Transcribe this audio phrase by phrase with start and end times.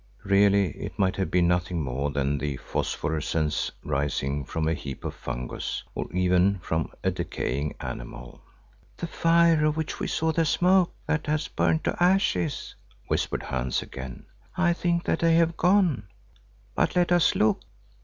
[0.23, 5.13] Really it might have been nothing more than the phosphorescence rising from a heap of
[5.13, 8.41] fungus, or even from a decaying animal.
[8.97, 12.73] "The fire of which we saw the smoke that has burnt to ashes,"
[13.09, 14.25] whispered Hans again.
[14.57, 16.07] "I think that they have gone,
[16.73, 17.61] but let us look."